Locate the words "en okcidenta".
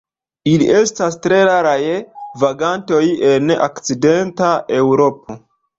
3.35-4.53